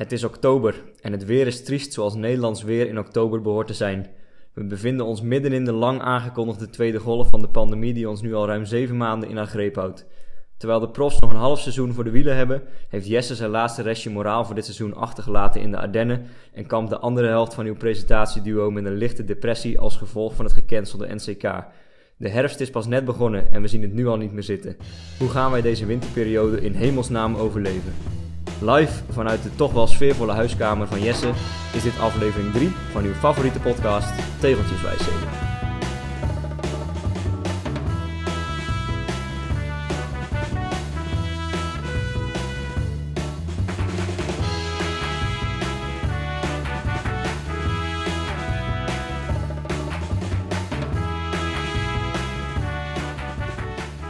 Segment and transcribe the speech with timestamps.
[0.00, 3.74] Het is oktober en het weer is triest zoals Nederlands weer in oktober behoort te
[3.74, 4.10] zijn.
[4.52, 8.22] We bevinden ons midden in de lang aangekondigde tweede golf van de pandemie die ons
[8.22, 10.06] nu al ruim zeven maanden in haar greep houdt.
[10.56, 13.82] Terwijl de profs nog een half seizoen voor de wielen hebben, heeft Jesse zijn laatste
[13.82, 17.66] restje moraal voor dit seizoen achtergelaten in de Ardennen en kampt de andere helft van
[17.66, 21.64] uw presentatieduo met een lichte depressie als gevolg van het gecancelde NCK.
[22.16, 24.76] De herfst is pas net begonnen en we zien het nu al niet meer zitten.
[25.18, 27.92] Hoe gaan wij deze winterperiode in hemelsnaam overleven?
[28.62, 31.30] Live vanuit de toch wel sfeervolle huiskamer van Jesse
[31.74, 35.28] is dit aflevering 3 van uw favoriete podcast Tegeltjeswijsheden.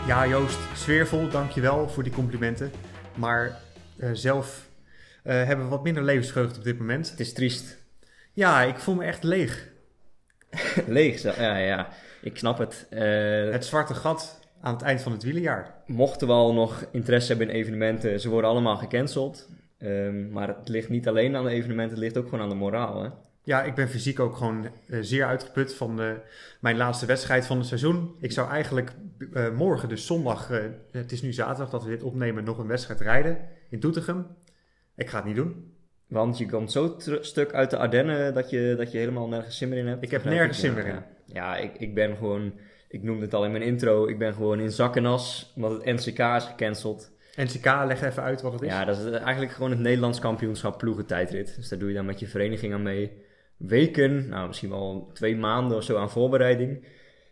[0.07, 2.73] Ja, Joost, sfeervol, dankjewel voor die complimenten.
[3.15, 3.59] Maar
[4.13, 4.69] zelf
[5.23, 7.11] eh, hebben wat minder levensvreugde op dit moment.
[7.11, 7.79] Het is triest.
[8.33, 9.69] Ja, ik voel me echt leeg.
[10.87, 11.89] Leeg, zo- ja, ja,
[12.23, 12.87] ik snap het.
[12.91, 15.75] Eh, Het zwarte gat aan het eind van het wielenjaar.
[15.87, 19.49] mochten we al nog interesse hebben in evenementen, ze worden allemaal gecanceld.
[19.79, 22.55] Ehm, maar het ligt niet alleen aan de evenementen, het ligt ook gewoon aan de
[22.55, 23.03] moraal.
[23.03, 23.09] Hè?
[23.43, 26.01] Ja, ik ben fysiek ook gewoon eh, zeer uitgeput van
[26.61, 28.15] mijn laatste wedstrijd van het seizoen.
[28.21, 28.93] Ik zou eigenlijk
[29.33, 30.59] eh, morgen, dus zondag, eh,
[30.91, 33.39] het is nu zaterdag dat we dit opnemen, nog een wedstrijd rijden
[33.69, 34.27] in Doetinchem.
[34.97, 35.75] Ik ga het niet doen.
[36.07, 39.69] Want je komt zo stuk uit de Ardennen dat je, dat je helemaal nergens zin
[39.69, 40.03] meer in hebt.
[40.03, 40.95] Ik heb nergens zin meer in.
[40.95, 42.53] Ja, ja ik, ik ben gewoon,
[42.89, 45.71] ik noemde het al in mijn intro, ik ben gewoon in zak en as, omdat
[45.73, 47.11] het NCK is gecanceld.
[47.35, 48.69] NCK, leg even uit wat het is.
[48.69, 51.57] Ja, dat is eigenlijk gewoon het Nederlands kampioenschap ploegentijdrit.
[51.57, 53.29] Dus daar doe je dan met je vereniging aan mee.
[53.61, 56.87] Weken, nou misschien wel twee maanden of zo aan voorbereiding.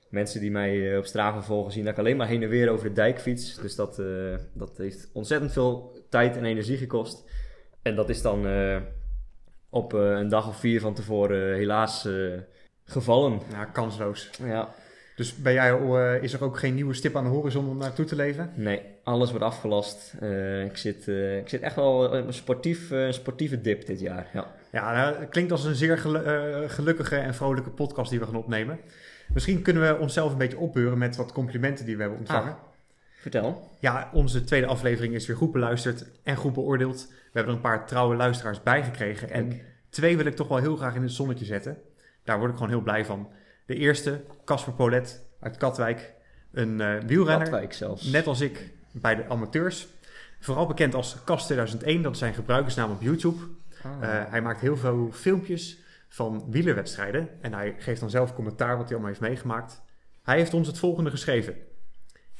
[0.08, 2.70] Mensen die mij eh, op Strava volgen zien dat ik alleen maar heen en weer
[2.70, 3.60] over de dijk fiets.
[3.60, 7.24] Dus dat, eh, dat heeft ontzettend veel tijd en energie gekost.
[7.82, 8.76] En dat is dan eh,
[9.70, 12.08] op een dag of vier van tevoren helaas
[12.84, 13.40] gevallen.
[13.50, 14.30] Ja, kansloos.
[14.44, 14.74] Ja,
[15.16, 18.04] Dus bij jou eh, is er ook geen nieuwe stip aan de horizon om naartoe
[18.04, 18.52] te leven?
[18.54, 20.14] nee, alles wordt afgelast.
[20.64, 21.06] Ik, zit,
[21.40, 24.30] ik zit echt wel een sportief, sportieve dip dit jaar.
[24.32, 24.54] Ja.
[24.72, 28.24] Ja, nou, het klinkt als een zeer gelu- eh, gelukkige en vrolijke podcast die we
[28.24, 28.78] gaan opnemen.
[29.32, 32.56] Misschien kunnen we onszelf een beetje opbeuren met wat complimenten die we hebben ontvangen.
[33.20, 33.70] Vertel.
[33.78, 37.06] Ja, onze tweede aflevering is weer goed beluisterd en goed beoordeeld.
[37.08, 39.30] We hebben er een paar trouwe luisteraars bij gekregen.
[39.30, 39.64] En Kijk.
[39.90, 41.78] twee wil ik toch wel heel graag in het zonnetje zetten.
[42.24, 43.28] Daar word ik gewoon heel blij van.
[43.66, 46.12] De eerste, Casper Polet uit Katwijk.
[46.52, 48.04] Een eh, wielrenner, Katwijk zelfs.
[48.10, 49.86] net als ik, bij de amateurs.
[50.40, 53.36] Vooral bekend als Cas 2001, dat is zijn gebruikersnaam op YouTube.
[54.00, 54.02] Ah.
[54.20, 55.78] Eh, hij maakt heel veel filmpjes
[56.08, 57.28] van wielerwedstrijden.
[57.40, 59.82] En hij geeft dan zelf commentaar wat hij allemaal heeft meegemaakt.
[60.22, 61.54] Hij heeft ons het volgende geschreven.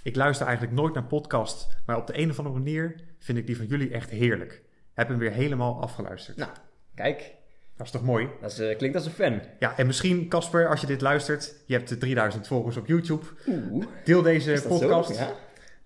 [0.03, 3.47] Ik luister eigenlijk nooit naar podcast, maar op de een of andere manier vind ik
[3.47, 4.63] die van jullie echt heerlijk.
[4.95, 6.37] Heb hem weer helemaal afgeluisterd.
[6.37, 6.51] Nou,
[6.95, 7.35] kijk,
[7.77, 8.29] Dat is toch mooi?
[8.41, 9.43] dat is, eh, klinkt als een fan.
[9.59, 13.27] Ja, en misschien Casper, als je dit luistert, je hebt de 3000 volgers op YouTube.
[13.47, 15.15] Oeh, Deel deze podcast.
[15.15, 15.23] zo?
[15.23, 15.33] Ja.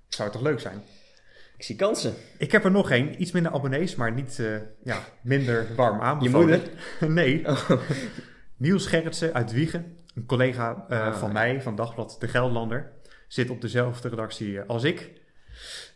[0.08, 0.82] Zou toch leuk zijn?
[1.62, 2.14] Ik zie kansen.
[2.38, 6.02] Ik heb er nog één, iets minder abonnees, maar niet eh, ja, minder warm Je
[6.02, 6.48] aanbevolen.
[6.48, 7.10] moeder?
[7.22, 7.70] nee, Oh.
[8.56, 11.32] Niels Gerritsen uit Wiegen, een collega eh, Ah, van ja.
[11.34, 12.92] mij van Dagblad De Gelderlander,
[13.28, 14.98] zit op dezelfde redactie eh, als ik.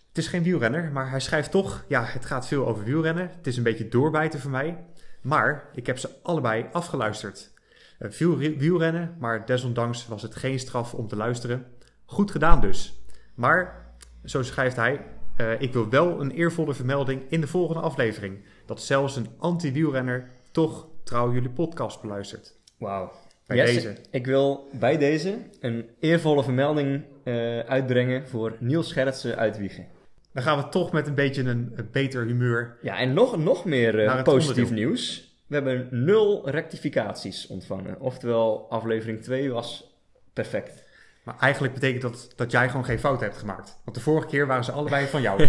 [0.09, 3.31] Het is geen wielrenner, maar hij schrijft toch, ja, het gaat veel over wielrennen.
[3.37, 4.85] Het is een beetje doorbijten voor mij,
[5.23, 7.53] maar ik heb ze allebei afgeluisterd.
[7.99, 11.67] Eh, veel wielrennen, maar desondanks was het geen straf om te luisteren.
[12.05, 13.03] Goed gedaan dus.
[13.35, 13.95] Maar,
[14.25, 15.05] zo schrijft hij,
[15.37, 18.39] eh, ik wil wel een eervolle vermelding in de volgende aflevering.
[18.67, 22.55] Dat zelfs een anti-wielrenner toch trouw jullie podcast beluistert.
[22.79, 23.13] Wauw.
[23.47, 23.97] Bij deze.
[24.11, 29.87] Ik wil bij deze een eervolle vermelding eh, uitbrengen voor Niels Gerritsen uit Wiegen.
[30.33, 32.77] Dan gaan we toch met een beetje een, een beter humeur.
[32.83, 34.87] Ja, en nog, nog meer eh, positief onderdeel.
[34.87, 35.35] nieuws.
[35.47, 38.01] We hebben nul rectificaties ontvangen.
[38.01, 39.95] Oftewel, aflevering 2 was
[40.33, 40.85] perfect.
[41.27, 43.81] Maar eigenlijk betekent dat dat jij gewoon geen fout hebt gemaakt.
[43.85, 45.49] Want de vorige keer waren ze allebei van jou.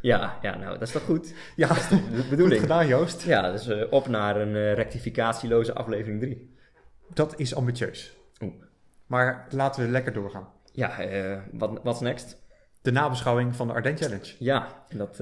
[0.00, 1.34] Ja, ja, nou, dat is toch goed?
[1.56, 2.60] ja, De goed bedoeling.
[2.60, 3.22] gedaan Joost.
[3.22, 6.54] Ja, dus eh, op naar een eh, rectificatieloze aflevering 3.
[7.14, 8.16] Dat is ambitieus.
[8.42, 8.52] Oeh.
[9.06, 10.48] Maar laten we lekker doorgaan.
[10.72, 12.36] Ja, eh, wat what's next?
[12.82, 14.34] De nabeschouwing van de Ardennes Challenge.
[14.38, 15.16] Ja, dat,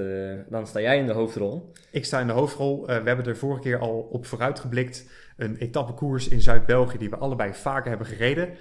[0.48, 1.72] dan sta jij in de hoofdrol.
[1.90, 2.86] Ik sta in de hoofdrol.
[2.86, 5.10] We hebben er vorige keer al op vooruit geblikt.
[5.36, 8.56] Een etappekoers in Zuid-België die we allebei vaker hebben gereden.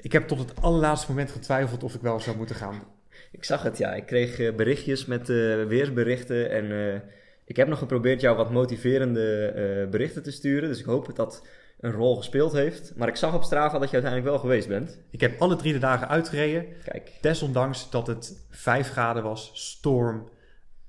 [0.00, 2.82] Ik heb tot het allerlaatste moment getwijfeld of ik wel zou moeten gaan.
[3.30, 3.94] Ik zag het, ja.
[3.94, 7.00] Ik kreeg eh, berichtjes met eh, weersberichten en eh,
[7.44, 10.68] ik heb nog geprobeerd jou wat motiverende berichten te sturen.
[10.68, 11.46] Dus ik hoop dat dat
[11.80, 12.92] een rol gespeeld heeft.
[12.96, 14.98] Maar ik zag op Strava dat je uiteindelijk wel geweest bent.
[15.10, 16.66] Ik heb alle drie de dagen uitgereden.
[16.84, 20.28] Kijk, Desondanks dat het 5 graden was, storm,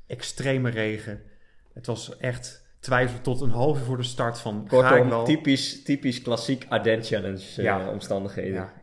[0.08, 1.22] extreme regen.
[1.74, 5.26] Het was echt twijfelen tot een half uur voor de start van Kortom, wel...
[5.26, 7.90] typisch, typisch klassiek Ardennes Challenge Ja.
[7.90, 8.54] omstandigheden.
[8.54, 8.74] Ja.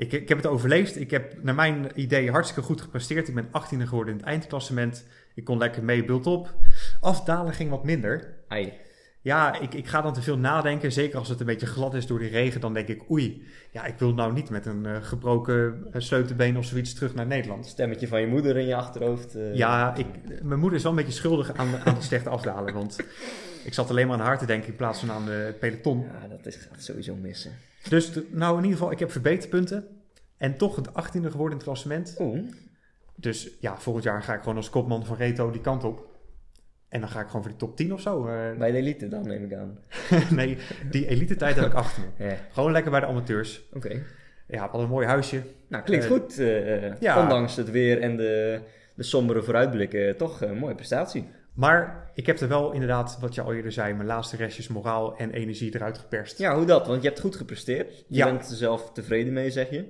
[0.00, 1.00] Ik, ik heb het overleefd.
[1.00, 3.28] Ik heb naar mijn idee hartstikke goed gepresteerd.
[3.28, 5.04] Ik ben 18e geworden in het eindklassement.
[5.34, 6.54] Ik kon lekker mee, bult op.
[7.00, 8.34] Afdalen ging wat minder.
[8.48, 8.72] Ai.
[9.22, 10.92] Ja, ik, ik ga dan te veel nadenken.
[10.92, 12.60] Zeker als het een beetje glad is door die regen.
[12.60, 16.56] Dan denk ik, oei, ja, ik wil nou niet met een eh, gebroken uh, sleutelbeen
[16.58, 17.66] of zoiets terug naar Nederland.
[17.66, 19.34] Stemmetje van je moeder in je achterhoofd.
[19.34, 19.54] eh.
[19.54, 20.06] Ja, ik,
[20.42, 22.74] mijn moeder is wel een beetje schuldig aan, aan het slechte afdalen.
[22.74, 22.96] Want
[23.64, 26.00] ik zat alleen maar aan haar te denken in plaats van aan de peloton.
[26.00, 27.52] Ja, dat is, gaat sowieso missen.
[27.88, 29.86] Dus nou, in ieder geval, ik heb verbeterpunten.
[30.36, 32.16] En toch het 18e geworden in het klassement.
[32.18, 32.38] Oeh,
[33.16, 36.08] Dus ja, volgend jaar ga ik gewoon als kopman van Reto die kant op.
[36.90, 38.26] En dan ga ik gewoon voor die top 10 of zo.
[38.26, 38.58] eh.
[38.58, 39.78] bij de elite dan neem ik aan.
[40.38, 40.58] nee,
[40.90, 42.24] die elite tijd heb ik achter me.
[42.24, 43.62] Ja, Gewoon lekker bij de amateurs.
[43.72, 44.02] oké.
[44.46, 45.42] Ja, hadden een mooi huisje.
[45.68, 46.38] Nou, klinkt Eh, goed.
[46.38, 47.22] eh, ja.
[47.22, 48.60] Ondanks het weer en de,
[48.94, 50.16] de sombere vooruitblikken.
[50.16, 51.28] Toch een mooie prestatie.
[51.54, 55.16] Maar ik heb er wel inderdaad, wat je al eerder zei, mijn laatste restjes moraal
[55.16, 56.38] en energie eruit geperst.
[56.38, 56.86] Ja, hoe dat?
[56.86, 58.04] Want je hebt goed gepresteerd.
[58.08, 58.24] Je Ja.
[58.24, 59.84] bent er zelf tevreden mee, zeg je.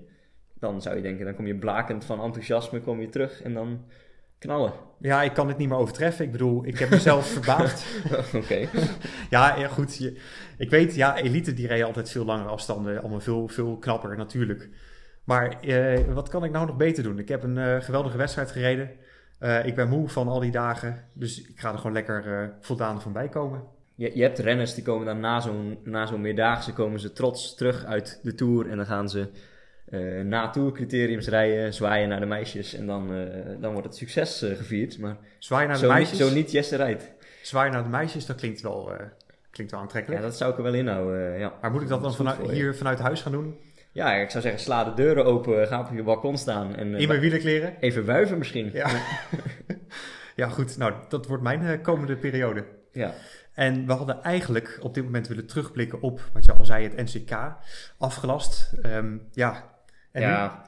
[0.58, 3.84] Dan zou je denken, dan kom je blakend van enthousiasme, kom je terug en dan
[4.40, 4.72] knallen.
[4.98, 6.24] Ja, ik kan het niet meer overtreffen.
[6.24, 7.84] Ik bedoel, ik heb mezelf verbaasd.
[8.34, 8.68] Oké.
[9.30, 9.96] Ja, ja goed.
[9.96, 10.20] Je,
[10.58, 13.00] ik weet, ja, elite die rijden altijd veel langere afstanden.
[13.00, 14.68] Allemaal veel, veel knapper natuurlijk.
[15.24, 17.18] Maar eh, wat kan ik nou nog beter doen?
[17.18, 18.90] Ik heb een eh, geweldige wedstrijd gereden.
[19.38, 21.04] Eh, ik ben moe van al die dagen.
[21.12, 23.62] Dus ik ga er gewoon lekker voldaan van bij komen.
[23.94, 27.54] Je, je hebt renners die komen dan na zo'n, na zo'n meerdaagse komen ze trots
[27.54, 28.70] terug uit de Tour.
[28.70, 29.28] En dan gaan ze
[29.90, 32.74] eh, na Tourcriteriums rijden, zwaaien naar de meisjes.
[32.74, 33.26] En dan, eh,
[33.60, 34.98] dan wordt het succes eh, gevierd.
[34.98, 36.18] Maar Zwaai naar de zo, niet, meisjes.
[36.18, 37.12] zo niet Jesse rijdt.
[37.42, 38.92] Zwaai naar de meisjes, dat klinkt wel,
[39.50, 40.22] klinkt wel Ja, aantrekkelijk.
[40.22, 41.38] dat zou ik er wel inhouden.
[41.38, 41.52] ja.
[41.60, 43.58] Maar moet ik dat dan vanuit, hier vanuit huis gaan doen?
[43.92, 46.76] Ja, ik zou zeggen, sla de deuren open, ga op je balkon staan.
[46.76, 47.76] En In mijn wielerkleren?
[47.80, 48.70] even wuiven misschien.
[48.72, 48.88] Ja.
[50.36, 50.76] ja, goed.
[50.78, 52.64] Nou, dat wordt mijn komende periode.
[52.92, 53.14] Ja.
[53.54, 56.96] En we hadden eigenlijk op dit moment willen terugblikken op, wat je al zei, het
[56.96, 57.36] NCK.
[57.98, 58.72] Afgelast.
[58.82, 59.69] Ehm, ja.
[60.12, 60.28] En nu?
[60.28, 60.62] ja,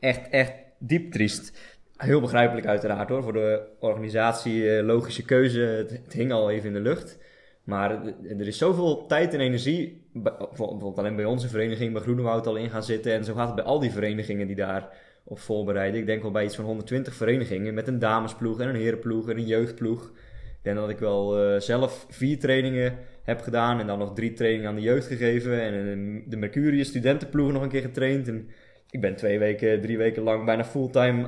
[0.00, 1.58] echt, echt diep triest.
[1.96, 5.60] Heel begrijpelijk uiteraard hoor, voor de organisatie, eh, logische keuze.
[5.60, 7.18] Het, het hing al even in de lucht.
[7.64, 7.90] Maar
[8.38, 12.56] er is zoveel tijd en energie, bij- bijvoorbeeld alleen bij onze vereniging, bij Groenewoud al
[12.56, 13.12] in gaan zitten.
[13.12, 14.88] En zo gaat het bij al die verenigingen die daar
[15.24, 16.00] op voorbereiden.
[16.00, 19.36] Ik denk wel bij iets van 120 verenigingen met een damesploeg en een herenploeg en
[19.36, 20.04] een jeugdploeg.
[20.06, 24.32] Ik denk dat ik wel eh, zelf vier trainingen heb gedaan en dan nog drie
[24.32, 25.60] trainingen aan de jeugd gegeven.
[25.60, 28.28] En eh, de Mercurius studentenploeg nog een keer getraind.
[28.28, 28.48] En
[28.94, 31.26] ik ben twee weken, drie weken lang bijna fulltime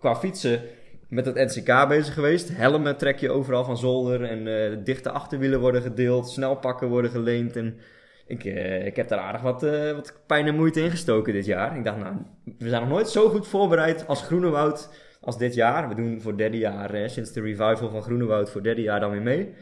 [0.00, 0.60] qua fietsen
[1.08, 2.56] met het NCK bezig geweest.
[2.56, 7.56] Helmen trek je overal van zolder en eh, dichte achterwielen worden gedeeld, snelpakken worden geleend.
[7.56, 7.78] En
[8.26, 11.46] ik, eh, ik heb daar aardig wat, eh, wat pijn en moeite in gestoken dit
[11.46, 11.76] jaar.
[11.76, 12.14] Ik dacht, nou,
[12.58, 14.90] we zijn nog nooit zo goed voorbereid als Groenewoud
[15.20, 15.88] als dit jaar.
[15.88, 19.22] We doen voor derde jaar, sinds de revival van Groenewoud, voor derde jaar dan weer
[19.22, 19.54] mee.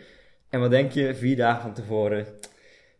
[0.50, 2.26] En wat denk je, vier dagen van tevoren,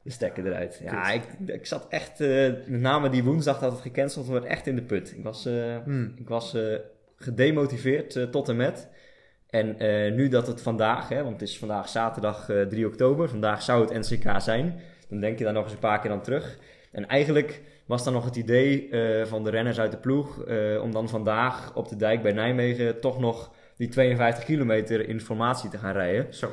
[0.06, 0.81] de stekker eruit.
[0.85, 2.29] Ja, ik, ik zat echt, eh,
[2.67, 5.12] met name die woensdag dat het gecanceld wordt, echt in de put.
[5.17, 6.14] Ik was, eh, Hmm.
[6.17, 6.79] ik was eh,
[7.17, 8.88] gedemotiveerd tot en met.
[9.50, 9.76] En
[10.14, 13.81] nu dat het vandaag, hè, want het is vandaag zaterdag eh, 3 oktober, vandaag zou
[13.85, 16.59] het NCK zijn, dan denk je daar nog eens een paar keer aan terug.
[16.93, 18.88] En eigenlijk was dan nog het idee
[19.26, 20.44] van de renners uit de ploeg
[20.82, 25.70] om dan vandaag op de dijk bij Nijmegen toch nog die 52 kilometer in formatie
[25.70, 26.35] te gaan rijden.
[26.35, 26.52] Zo.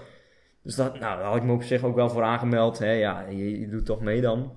[0.63, 2.79] Dus dat, nou, daar had ik me op zich ook wel voor aangemeld.
[2.79, 2.91] Hè.
[2.91, 4.51] Ja, je, je doet toch mee dan.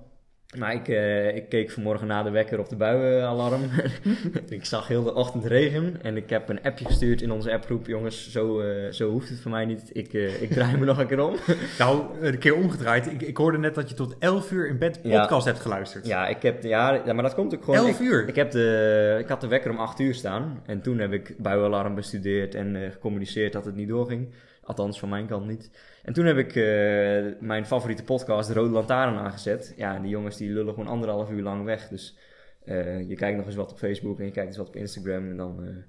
[0.57, 3.61] Maar ik, eh, ik keek vanmorgen na de wekker op de buienalarm.
[4.49, 5.99] ik zag heel de ochtend regen.
[6.01, 7.87] En ik heb een appje gestuurd in onze appgroep.
[7.87, 9.89] Jongens, zo, eh, zo hoeft het voor mij niet.
[9.93, 11.35] Ik, eh, ik draai me nog een keer om.
[11.79, 13.11] Nou, een keer omgedraaid.
[13.11, 15.21] Ik, ik hoorde net dat je tot 11 uur in bed Ja.
[15.21, 16.07] podcast hebt geluisterd.
[16.07, 17.79] Ja, ik heb, ja, maar dat komt ook gewoon...
[17.79, 18.27] 11 ik, uur?
[18.27, 20.61] Ik, heb de, ik had de wekker om 8 uur staan.
[20.65, 24.33] En toen heb ik buienalarm bestudeerd en gecommuniceerd dat het niet doorging.
[24.67, 25.71] Althans, van mijn kant niet.
[26.07, 29.73] En toen heb ik eh, mijn favoriete podcast, De Rode Lantaarn, aangezet.
[29.77, 31.87] Ja, die jongens die lullen gewoon anderhalf uur lang weg.
[31.87, 32.17] Dus
[32.65, 35.29] eh, je kijkt nog eens wat op Facebook en je kijkt eens wat op Instagram.
[35.29, 35.83] En dan...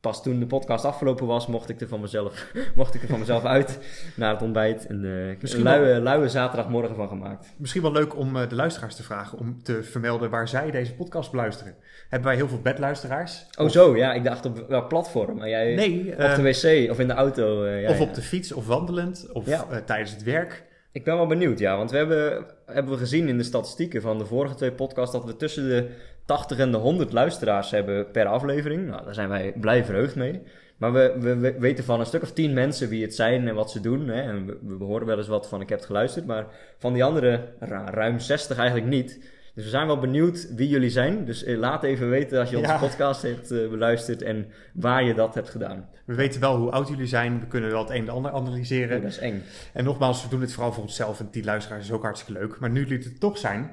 [0.00, 3.18] Pas toen de podcast afgelopen was, mocht ik er van mezelf, mocht ik er van
[3.18, 3.78] mezelf uit
[4.16, 4.86] naar het ontbijt.
[4.86, 7.54] En ik heb Misschien een luie, luie zaterdagmorgen van gemaakt.
[7.58, 10.94] Misschien wel leuk om eh, de luisteraars te vragen om te vermelden waar zij deze
[10.94, 11.74] podcast beluisteren.
[12.08, 13.46] Hebben wij heel veel bedluisteraars?
[13.58, 15.36] Oh Of- zo, ja, ik dacht op welk platform.
[15.36, 17.64] Maar jij Nee, op de wc of in de auto.
[17.64, 18.02] eh, ja, of ja.
[18.02, 19.82] op de fiets of wandelend of Ja.
[19.86, 20.64] tijdens het werk.
[20.92, 21.76] Ik ben wel benieuwd, ja.
[21.76, 25.12] Want we hebben, hebben we gezien in de statistieken van de vorige twee podcasts...
[25.14, 25.88] dat we tussen de
[26.30, 28.88] 80 en de 100 luisteraars hebben per aflevering.
[28.88, 30.42] Nou, daar zijn wij blij verheugd mee.
[30.76, 33.54] Maar we, we, we weten van een stuk of 10 mensen wie het zijn en
[33.54, 34.08] wat ze doen.
[34.08, 34.20] Hè.
[34.22, 36.26] En we, we horen wel eens wat van ik heb het geluisterd.
[36.26, 36.46] Maar
[36.78, 37.40] van die andere
[37.84, 39.20] ruim 60 eigenlijk niet.
[39.54, 41.24] Dus we zijn wel benieuwd wie jullie zijn.
[41.24, 42.78] Dus eh, laat even weten als je onze Ja.
[42.78, 45.88] podcast hebt eh, beluisterd en waar je dat hebt gedaan.
[46.04, 47.40] We weten wel hoe oud jullie zijn.
[47.40, 48.96] We kunnen wel het een en ander analyseren.
[48.96, 49.42] Oh, dat is eng.
[49.72, 51.20] En nogmaals, we doen het vooral voor onszelf.
[51.20, 52.58] En die luisteraars is ook hartstikke leuk.
[52.58, 53.70] Maar nu jullie het toch zijn.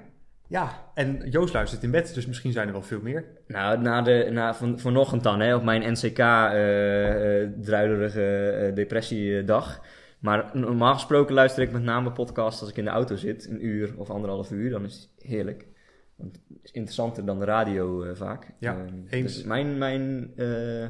[0.48, 2.14] Ja, en Joost luistert in bed.
[2.14, 3.26] Dus misschien zijn er wel veel meer.
[3.48, 9.82] Nou, na de, na, van, vanochtend dan, hè, op mijn NCK-druilerige eh, depressiedag.
[10.20, 13.48] Maar normaal gesproken luister ik met name podcasts als ik in de auto zit.
[13.50, 15.66] Een uur of anderhalf uur, dan is het heerlijk.
[16.16, 18.48] Want het is interessanter dan de radio eh, vaak.
[18.60, 19.34] Ja, Ehm, eens.
[19.34, 20.88] Dus mijn, mijn eh,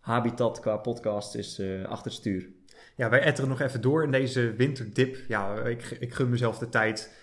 [0.00, 2.48] habitat qua podcast is eh, achter stuur.
[2.96, 5.16] Ja, wij etteren nog even door in deze winterdip.
[5.28, 7.18] Ja, ik, ik gun mezelf de tijd.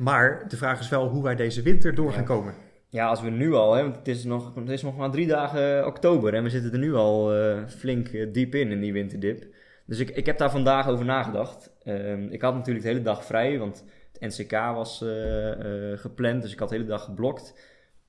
[0.00, 2.12] Maar de vraag is wel hoe wij deze winter door Ja.
[2.12, 2.54] gaan komen.
[2.88, 5.26] Ja, als we nu al, hè, want het is nog, het is nog maar drie
[5.26, 8.92] dagen oktober en we zitten er nu al eh, flink eh, diep in, in die
[8.92, 9.44] winterdip.
[9.86, 11.70] Dus ik, ik heb daar vandaag over nagedacht.
[11.82, 16.42] Ehm, ik had natuurlijk de hele dag vrij, want het NCK was eh, eh, gepland,
[16.42, 17.54] dus ik had de hele dag geblokt.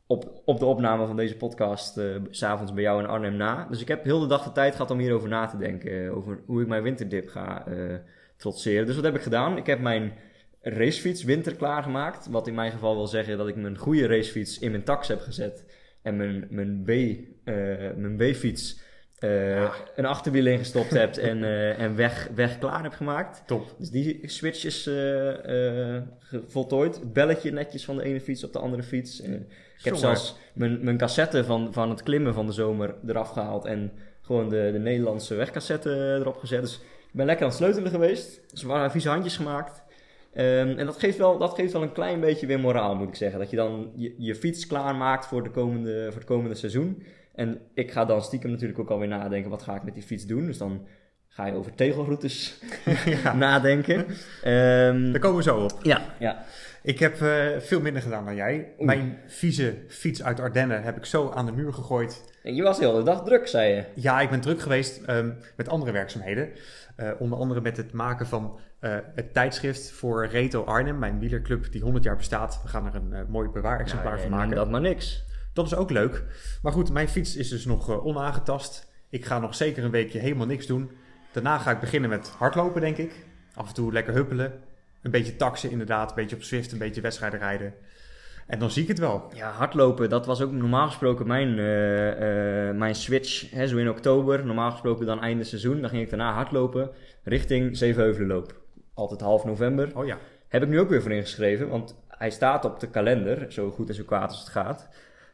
[0.08, 3.68] Op, op de opname van deze podcast, eh, s s'avonds bij jou in Arnhem na.
[3.70, 6.18] Dus ik heb heel de dag de tijd gehad om hierover na te denken, eh,
[6.18, 7.96] over hoe ik mijn winterdip ga eh,
[8.38, 8.86] trotseren.
[8.86, 9.58] Dus wat heb ik gedaan?
[9.58, 10.14] Ik heb mijn
[10.62, 12.28] racefiets winter klaargemaakt.
[12.30, 15.20] Wat in mijn geval wil zeggen dat ik mijn goede racefiets in mijn tax heb
[15.20, 15.66] gezet.
[16.02, 17.56] En mijn, mijn, B, eh,
[17.96, 18.80] mijn B-fiets
[19.20, 19.74] eh, Ah.
[19.96, 23.44] een achterwiel ingestopt heb en, eh, en weg, weg klaar heb gemaakt.
[23.46, 23.76] Top.
[23.78, 24.90] Dus die switch is
[26.48, 26.96] voltooid.
[26.96, 29.22] Het belletje netjes van de ene fiets op de andere fiets.
[29.22, 29.34] Eh,
[29.78, 33.66] ik heb zelfs mijn, mijn cassette van, van het klimmen van de zomer eraf gehaald.
[33.66, 33.92] En
[34.22, 36.62] gewoon de, de Nederlandse wegcassette erop gezet.
[36.62, 36.76] Dus
[37.08, 38.42] ik ben lekker aan het sleutelen geweest.
[38.66, 39.84] Waren vieze handjes gemaakt.
[40.34, 43.16] Ehm, en dat geeft, wel, dat geeft wel een klein beetje weer moraal, moet ik
[43.16, 43.40] zeggen.
[43.40, 47.04] Dat je dan je, je fiets klaarmaakt voor, de komende, voor het komende seizoen.
[47.36, 50.26] En ik ga dan stiekem natuurlijk ook alweer nadenken, wat ga ik met die fiets
[50.26, 50.46] doen?
[50.46, 50.88] Dus dan
[51.28, 52.60] ga je over tegelroutes
[53.24, 54.06] ja, nadenken.
[54.44, 55.80] Ehm, daar komen we zo op.
[55.82, 56.44] ja, ja.
[56.84, 58.74] Ik heb eh, veel minder gedaan dan jij.
[58.78, 58.88] Oeh.
[58.88, 62.24] Mijn vieze fiets uit Ardennen heb ik zo aan de muur gegooid.
[62.44, 63.84] En je was de hele dag druk, zei je.
[63.96, 66.50] Ja, ik ben druk geweest ehm, met andere werkzaamheden.
[66.96, 71.72] Eh, onder andere met het maken van eh, het tijdschrift voor Reto Arnhem, mijn wielerclub
[71.72, 72.60] die 100 jaar bestaat.
[72.64, 74.56] We gaan er een mooi bewaarexemplaar Nou, van maken.
[74.56, 75.26] Dat maar niks.
[75.54, 76.24] Dat is ook leuk.
[76.62, 78.92] Maar goed, mijn fiets is dus nog onaangetast.
[79.10, 80.92] Ik ga nog zeker een weekje helemaal niks doen.
[81.32, 83.12] Daarna ga ik beginnen met hardlopen, denk ik.
[83.54, 84.54] Af en toe lekker huppelen.
[85.02, 86.10] Een beetje taxen inderdaad.
[86.10, 87.74] Een beetje op Zwift, een beetje wedstrijden rijden.
[88.48, 89.30] En dan zie ik het wel.
[89.34, 93.52] Ja, hardlopen, dat was ook normaal gesproken mijn, eh, eh, mijn switch.
[93.52, 95.82] Hè, zo in oktober, normaal gesproken dan einde seizoen.
[95.82, 96.90] Dan ging ik daarna hardlopen
[97.24, 98.56] richting Zevenheuvelenloop.
[98.94, 99.90] Altijd half november.
[99.98, 100.18] Oh ja.
[100.48, 103.90] Heb ik nu ook weer voor ingeschreven, want hij staat op de kalender, zo goed
[103.90, 104.90] en zo kwaad als het gaat.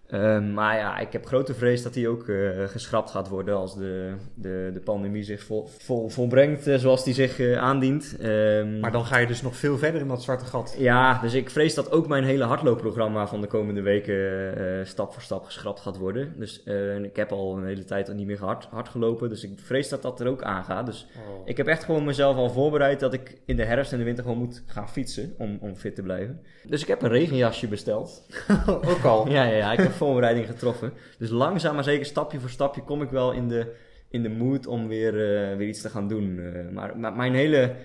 [0.08, 3.76] Ehm, maar ja, ik heb grote vrees dat hij ook eh, geschrapt gaat worden als
[3.76, 8.18] de, de, de pandemie zich vol, vol, volbrengt eh, zoals die zich eh, aandient.
[8.22, 10.76] Ehm, Maar dan ga je dus nog veel verder in dat zwarte gat.
[10.78, 15.22] ja, dus ik vrees dat ook mijn hele hardloopprogramma van de komende weken stap voor
[15.22, 16.34] stap geschrapt gaat worden.
[16.38, 16.64] Dus
[17.04, 20.02] ik heb al een hele tijd niet meer hard, hard gelopen, dus ik vrees dat
[20.02, 20.86] dat er ook aangaat.
[20.86, 21.08] Dus
[21.46, 24.24] ik heb echt gewoon mezelf al voorbereid dat ik in de herfst en de winter
[24.24, 26.42] gewoon moet gaan fietsen om, om fit te blijven.
[26.64, 28.26] Dus ik heb een regenjasje besteld.
[28.68, 29.30] ook al.
[29.30, 30.94] Ja, ja, ja, ik heb voorbereiding getroffen.
[31.18, 33.76] Dus langzaam maar zeker, stapje voor stapje, kom ik wel in de,
[34.10, 36.40] in de mood om weer, eh, weer iets te gaan doen.
[36.40, 37.76] Eh, maar, maar mijn hele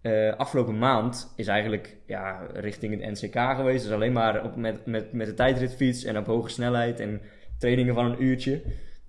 [0.00, 3.84] eh, afgelopen maand is eigenlijk ja, richting het NCK geweest.
[3.84, 7.20] Dus alleen maar op, met, met, met de tijdritfiets en op hoge snelheid en
[7.58, 8.62] trainingen van een uurtje.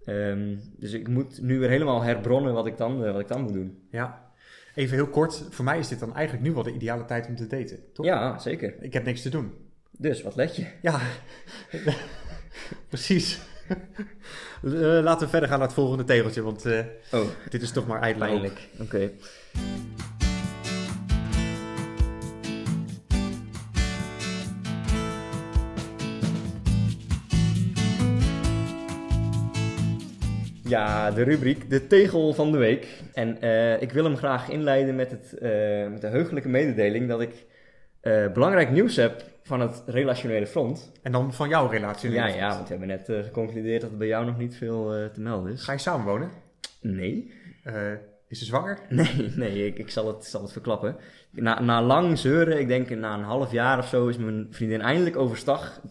[0.05, 3.53] Ehm, dus ik moet nu weer helemaal herbronnen wat ik dan, wat ik dan moet
[3.53, 3.87] doen.
[3.91, 4.29] Ja.
[4.75, 5.47] Even heel kort.
[5.49, 7.79] Voor mij is dit dan eigenlijk nu wel de ideale tijd om te daten.
[7.93, 8.05] Toch?
[8.05, 8.75] Ja, zeker.
[8.79, 9.53] Ik heb niks te doen.
[9.91, 10.65] Dus wat let je?
[10.81, 10.99] Ja.
[12.89, 13.39] Precies.
[14.63, 16.41] Eh, laten we verder gaan naar het volgende tegeltje.
[16.41, 16.79] Want eh,
[17.11, 18.67] Oh, dit is toch maar pijnlijk.
[18.79, 19.09] Oké.
[30.63, 32.87] Ja, de rubriek De Tegel van de Week.
[33.13, 35.31] En eh, ik wil hem graag inleiden met, het,
[35.91, 37.45] met de heugelijke mededeling dat ik
[38.33, 40.91] belangrijk nieuws heb van het relationele front.
[41.01, 42.11] En dan van jouw relatie.
[42.11, 44.95] Ja, ja, want we hebben net eh, geconcludeerd dat er bij jou nog niet veel
[44.95, 45.63] eh, te melden is.
[45.63, 46.29] Ga je samenwonen?
[46.81, 47.33] Nee.
[47.63, 47.91] Eh,
[48.27, 48.79] is ze zwanger?
[48.89, 50.95] Nee, nee, ik, ik zal, het, zal het verklappen.
[51.31, 54.81] Na, na lang zeuren, ik denk na een half jaar of zo, is mijn vriendin
[54.81, 55.81] eindelijk overstag.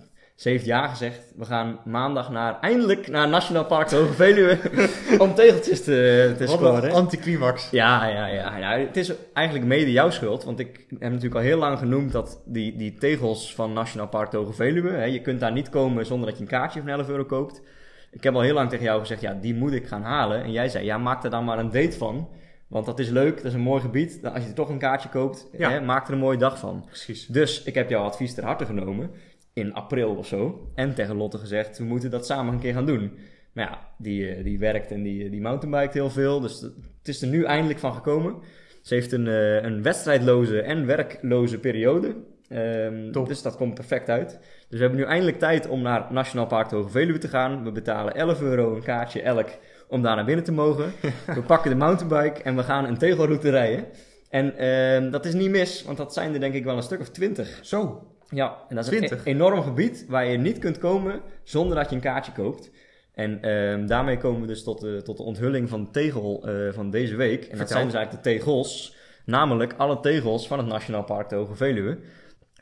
[0.41, 1.33] Ze heeft ja gezegd.
[1.37, 4.59] We gaan maandag naar, eindelijk naar Nationaal Park Hoge Veluwe
[5.25, 6.93] om tegeltjes te, te Wat een scoren.
[6.93, 7.71] anticlimax.
[7.71, 8.79] Ja, ja, ja, ja.
[8.79, 10.45] Het is eigenlijk mede jouw schuld.
[10.45, 14.33] Want ik heb natuurlijk al heel lang genoemd dat die, die tegels van Nationaal Park
[14.33, 14.91] Hoge Veluwe...
[14.91, 17.63] Hè, je kunt daar niet komen zonder dat je een kaartje van 11 euro koopt.
[18.11, 20.43] Ik heb al heel lang tegen jou gezegd, ja, die moet ik gaan halen.
[20.43, 22.29] En jij zei, ja, maak er dan maar een date van.
[22.69, 24.21] Want dat is leuk, dat is een mooi gebied.
[24.35, 25.71] Als je toch een kaartje koopt, Ja.
[25.71, 26.85] hè, maak er een mooie dag van.
[26.87, 27.27] Precies.
[27.27, 29.11] Dus ik heb jouw advies ter harte genomen.
[29.53, 30.71] In april of zo.
[30.75, 33.13] En tegen Lotte gezegd, we moeten dat samen een keer gaan doen.
[33.53, 36.41] Maar ja, die, eh, die werkt en die, die mountainbijkt heel veel.
[36.41, 38.35] Dus het is er nu eindelijk van gekomen.
[38.83, 42.15] Ze heeft een, eh, een wedstrijdloze en werkloze periode.
[42.49, 44.31] Ehm, dus dat komt perfect uit.
[44.69, 47.65] Dus we hebben nu eindelijk tijd om naar Nationaal Park de Hoge Veluwe te gaan.
[47.65, 49.49] We betalen 11 euro een kaartje elk
[49.89, 50.93] om daar naar binnen te mogen.
[51.35, 53.85] we pakken de mountainbike en we gaan een tegelroute rijden.
[54.29, 57.01] En ehm, dat is niet mis, want dat zijn er denk ik wel een stuk
[57.01, 57.59] of 20.
[57.63, 59.19] Zo, Ja, en dat is 20?
[59.19, 62.71] een e- enorm gebied waar je niet kunt komen zonder dat je een kaartje koopt.
[63.15, 66.73] En ehm, daarmee komen we dus tot de, tot de onthulling van de tegel eh,
[66.73, 67.45] van deze week.
[67.45, 71.37] En dat zijn dus eigenlijk de tegels, namelijk alle tegels van het Nationaal Park de
[71.37, 71.95] Hoge Veluwe.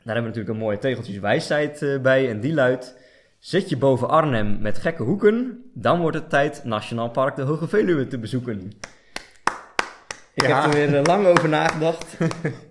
[0.03, 2.97] Daar hebben we natuurlijk een mooie tegeltjeswijsheid eh, bij en die luidt...
[3.39, 7.67] Zit je boven Arnhem met gekke hoeken, dan wordt het tijd Nationaal Park de Hoge
[7.67, 8.71] Veluwe te bezoeken.
[10.43, 10.61] Ik Ja.
[10.61, 12.17] heb er weer eh, lang over nagedacht.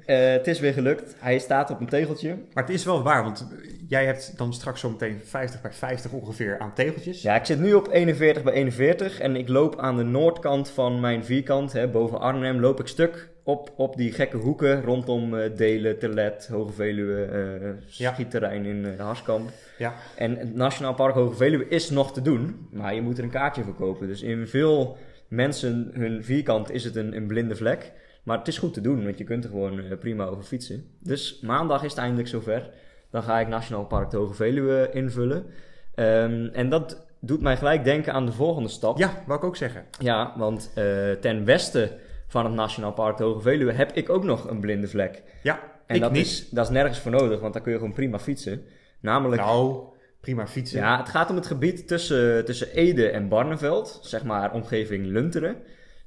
[0.08, 1.14] Eh, het is weer gelukt.
[1.18, 2.36] Hij staat op een tegeltje.
[2.52, 3.46] maar het is wel waar, want
[3.88, 7.22] jij hebt dan straks zometeen 50 bij 50 ongeveer aan tegeltjes.
[7.22, 11.00] Ja, ik zit nu op 41 bij 41 en ik loop aan de noordkant van
[11.00, 15.50] mijn vierkant, hè, boven Arnhem, loop ik stuk op, op die gekke hoeken rondom eh,
[15.56, 17.28] Delen, Terlet, Hoge Veluwe,
[17.86, 18.12] Ja.
[18.12, 19.50] schietterrein in eh, Harskamp.
[19.78, 19.94] Ja.
[20.16, 23.30] En het Nationaal Park Hoge Veluwe is nog te doen, maar je moet er een
[23.30, 24.06] kaartje voor kopen.
[24.06, 24.96] Dus in veel
[25.28, 27.92] mensen hun vierkant is het een, een blinde vlek.
[28.22, 30.84] Maar het is goed te doen, want je kunt er gewoon eh, prima over fietsen.
[30.98, 32.70] Dus maandag is het eindelijk zover.
[33.10, 35.46] Dan ga ik Nationaal Park de Hoge Veluwe invullen.
[35.94, 38.98] Ehm, en dat doet mij gelijk denken aan de volgende stap.
[38.98, 39.84] Ja, wou ik ook zeggen.
[39.98, 41.90] Ja, want eh, ten westen
[42.26, 45.22] van het Nationaal Park de Hoge Veluwe heb ik ook nog een blinde vlek.
[45.42, 46.26] Ja, En ik dat, niet.
[46.26, 48.62] Is, dat is nergens voor nodig, want daar kun je gewoon prima fietsen.
[49.00, 49.82] Namelijk, Nou,
[50.20, 50.78] prima fietsen.
[50.78, 55.56] ja, het gaat om het gebied tussen, tussen Ede en Barneveld, zeg maar omgeving Lunteren.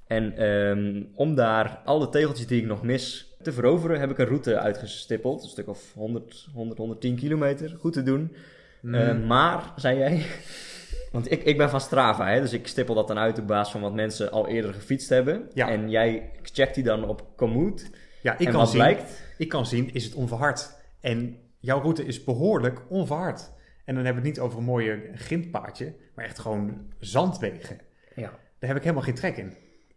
[0.07, 4.17] En ehm, om daar al de tegeltjes die ik nog mis te veroveren, heb ik
[4.17, 5.43] een route uitgestippeld.
[5.43, 7.75] Een stuk of 100, 100 110 kilometer.
[7.79, 8.35] Goed te doen.
[8.81, 8.93] Mm.
[8.93, 10.25] Eh, maar, zei jij,
[11.11, 13.71] want ik, ik ben van Strava, hè, dus ik stippel dat dan uit op basis
[13.71, 15.49] van wat mensen al eerder gefietst hebben.
[15.53, 15.69] Ja.
[15.69, 17.89] En jij checkt die dan op Komoot.
[18.21, 19.23] ja, ik en kan wat zien, blijkt?
[19.37, 20.71] ik kan zien, is het onverhard.
[20.99, 23.51] En jouw route is behoorlijk onverhard.
[23.85, 27.79] En dan hebben we het niet over een mooie grindpaadje, maar echt gewoon zandwegen.
[28.15, 28.29] Ja.
[28.59, 29.53] Daar heb ik helemaal geen trek in.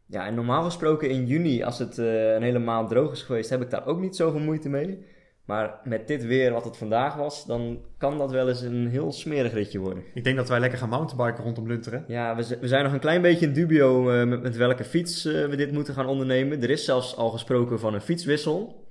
[0.07, 3.51] Ja, en normaal gesproken in juni, als het eh, een hele maand droog is geweest,
[3.51, 5.05] heb ik daar ook niet zoveel moeite mee.
[5.45, 9.13] Maar met dit weer wat het vandaag was, dan kan dat wel eens een heel
[9.13, 10.03] smerig ritje worden.
[10.15, 12.05] Ik denk dat wij lekker gaan mountainbiken rondom Lunteren.
[12.07, 15.47] Ja, we, zijn nog een klein beetje in dubio eh, met, met welke fiets eh,
[15.47, 16.63] we dit moeten gaan ondernemen.
[16.63, 18.87] Er is zelfs al gesproken van een fietswissel.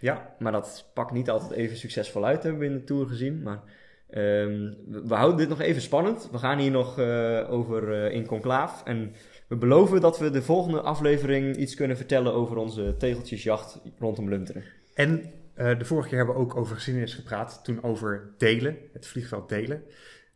[0.00, 3.42] Ja, Maar dat pakt niet altijd even succesvol uit, hebben we in de Tour gezien.
[3.42, 3.62] Maar
[4.10, 6.28] ehm, we, houden dit nog even spannend.
[6.30, 8.82] We gaan hier nog eh, over eh, in conclaaf.
[8.84, 9.12] En
[9.48, 14.64] we beloven dat we de volgende aflevering iets kunnen vertellen over onze tegeltjesjacht rondom Lunteren.
[14.94, 17.60] En eh, de vorige keer hebben we ook over geschiedenis gepraat.
[17.64, 19.82] Toen over Delen, het vliegveld Delen.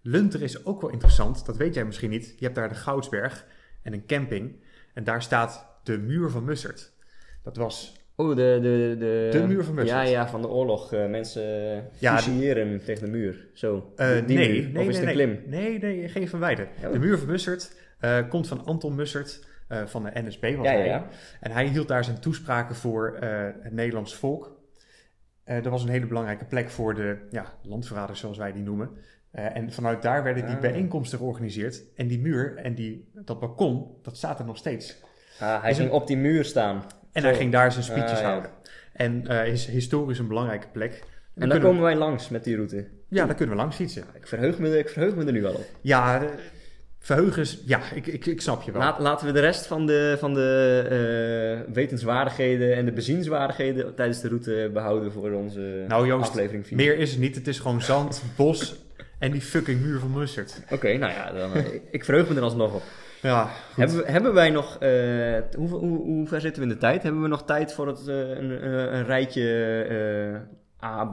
[0.02, 1.46] Lunteren is ook wel interessant.
[1.46, 2.35] Dat weet jij misschien niet.
[2.38, 3.46] Je hebt daar de Goudsberg
[3.83, 4.62] en een camping.
[4.94, 6.92] En daar staat de muur van Mussert.
[7.42, 7.97] Dat was...
[8.20, 10.00] Oh, de, de, de, De muur van Mussert.
[10.02, 10.92] Ja, ja, van de oorlog.
[10.92, 11.42] Eh, mensen
[11.98, 13.46] Ja, de- tegen de muur.
[13.52, 13.92] Zo.
[14.26, 14.70] Die nee, muur.
[14.72, 15.42] nee, of is nee, het een klim?
[15.46, 16.66] Nee, nee, geen van beide.
[16.85, 16.92] Oh.
[16.92, 19.46] De muur van Mussert eh, komt van Anton Mussert
[19.85, 20.42] van de NSB.
[20.57, 20.87] Was Ja, ja, hij.
[20.87, 21.07] ja.
[21.40, 23.16] En hij hield daar zijn toespraken voor
[23.61, 24.57] het Nederlands volk.
[25.44, 28.90] Dat was een hele belangrijke plek voor de ja, landverraders, zoals wij die noemen.
[29.31, 30.61] En vanuit daar werden die Ah.
[30.61, 31.83] bijeenkomsten georganiseerd.
[31.96, 35.02] En die muur en die, dat balkon, dat staat er nog steeds.
[35.40, 36.83] Ah, hij Is ging een- op die muur staan.
[37.18, 38.28] En hij ging daar zijn speeches Ah, ja.
[38.28, 38.50] houden.
[38.92, 41.02] En eh, is historisch een belangrijke plek.
[41.35, 42.87] En daar komen wij langs met die route.
[43.09, 44.04] ja, daar kunnen we langs fietsen.
[44.14, 45.66] Ik verheug me, ik verheug me er nu al op.
[45.81, 46.28] Ja, eh,
[46.98, 47.62] verheugen is...
[47.64, 48.81] Ja, ik, ik, ik snap je wel.
[48.81, 54.20] Laat, laten we de rest van de, van de eh, wetenswaardigheden en de bezienswaardigheden tijdens
[54.20, 56.76] de route behouden voor onze nou Joost, aflevering 4.
[56.76, 57.35] meer is het niet.
[57.35, 58.76] Het is gewoon zand, bos
[59.18, 60.62] en die fucking muur van Mussert.
[60.70, 61.50] Oké, nou ja, dan,
[61.90, 62.83] ik verheug me er alsnog op.
[63.22, 63.48] Ja.
[63.76, 64.90] Hebben, hebben wij nog, eh,
[65.57, 67.02] hoe, hoe, hoe ver zitten we in de tijd?
[67.02, 70.57] Hebben we nog tijd voor het, eh, een, een, een rijtje eh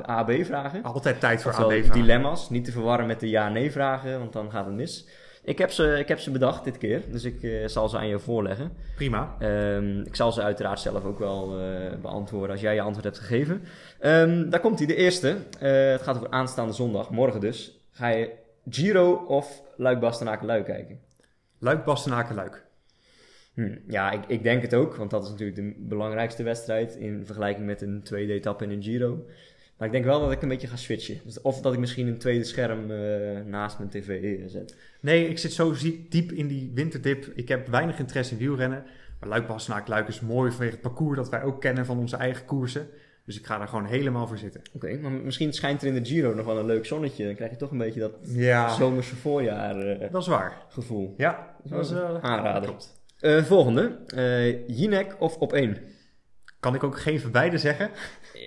[0.09, 0.83] A-B-vragen?
[0.83, 1.91] Altijd tijd voor AB-vragen.
[1.91, 5.07] dilemma's, niet te verwarren met de ja-nee vragen, want dan gaat het mis.
[5.45, 8.07] Ik heb ze, ik heb ze bedacht dit keer, dus ik eh, zal ze aan
[8.07, 8.71] je voorleggen.
[8.95, 9.35] Prima.
[9.39, 13.19] Ehm, ik zal ze uiteraard zelf ook wel eh, beantwoorden als jij je antwoord hebt
[13.19, 13.63] gegeven.
[13.99, 15.37] Ehm, daar komt hij, de eerste.
[15.59, 17.79] Eh, het gaat over aanstaande zondag, morgen dus.
[17.91, 18.31] Ga je
[18.69, 20.99] Giro of Luik Bastenaken Luik kijken?
[21.59, 22.65] Luik, Bastenaken, Luik.
[23.53, 27.25] Hm, ja, ik, ik denk het ook, want dat is natuurlijk de belangrijkste wedstrijd in
[27.25, 29.25] vergelijking met een tweede etappe in een Giro.
[29.77, 31.19] Maar ik denk wel dat ik een beetje ga switchen.
[31.23, 34.75] Dus of dat ik misschien een tweede scherm eh, naast mijn tv eh, zet.
[34.99, 35.73] Nee, ik zit zo
[36.09, 37.25] diep in die winterdip.
[37.35, 38.83] Ik heb weinig interesse in wielrennen.
[39.19, 42.15] Maar Luik, Bastenaken, Luik is mooi vanwege het parcours dat wij ook kennen van onze
[42.15, 42.87] eigen koersen.
[43.25, 44.61] Dus ik ga daar gewoon helemaal voor zitten.
[44.73, 47.25] Oké, maar misschien schijnt er in de Giro nog wel een leuk zonnetje.
[47.25, 50.61] Dan krijg je toch een beetje dat Ja, zomerse voorjaar eh, dat is waar.
[50.69, 51.13] gevoel.
[51.17, 52.69] Ja, dat is Oh, eh, aanrader.
[52.69, 53.01] klopt.
[53.19, 53.99] Eh, volgende.
[54.67, 55.77] Jinek of op één?
[56.59, 57.89] Kan ik ook geen van beide zeggen?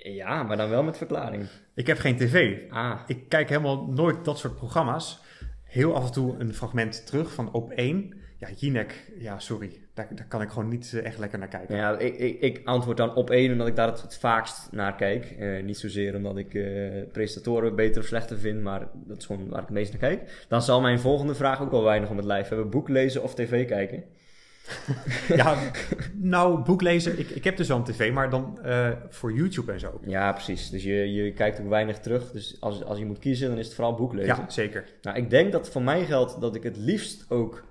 [0.03, 1.47] Ja, maar dan wel met verklaring.
[1.75, 2.57] Ik heb geen tv.
[2.69, 5.19] Ah, Ik kijk helemaal nooit dat soort programma's.
[5.63, 8.13] Heel af en toe een fragment terug van op één.
[8.39, 9.71] Ja, Jinek, ja, sorry.
[9.93, 11.75] Daar, daar kan ik gewoon niet eh, echt lekker naar kijken.
[11.75, 14.95] ja, ik, ik, ik antwoord dan op één omdat ik daar het, het vaakst naar
[14.95, 15.25] kijk.
[15.25, 16.63] Eh, niet zozeer omdat ik eh,
[17.11, 20.45] presentatoren beter of slechter vind, maar dat is gewoon waar ik het meest naar kijk.
[20.47, 22.69] Dan zal mijn volgende vraag ook wel weinig om het lijf hebben.
[22.69, 24.03] Boek lezen of tv kijken?
[25.35, 25.57] Ja,
[26.13, 27.19] nou, boek lezen.
[27.19, 28.59] Ik, ik heb dus wel een tv, maar dan
[29.09, 29.99] voor YouTube en zo.
[30.05, 30.69] Ja, precies.
[30.69, 32.31] Dus je, je kijkt ook weinig terug.
[32.31, 34.35] Dus als, als je moet kiezen, dan is het vooral boek lezen.
[34.35, 34.83] Ja, zeker.
[35.01, 37.63] Nou, ik denk dat voor mij geldt dat ik het liefst ook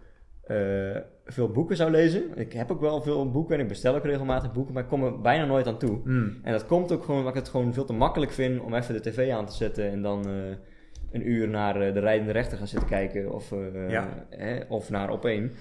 [1.24, 2.22] veel boeken zou lezen.
[2.34, 5.04] Ik heb ook wel veel boeken en ik bestel ook regelmatig boeken, maar ik kom
[5.04, 6.00] er bijna nooit aan toe.
[6.04, 6.38] Mm.
[6.42, 8.94] En dat komt ook gewoon omdat ik het gewoon veel te makkelijk vind om even
[8.94, 10.32] de tv aan te zetten en dan eh,
[11.12, 14.26] een uur naar eh, de rijdende rechter gaan zitten kijken of, eh, Ja.
[14.68, 15.52] of naar op één.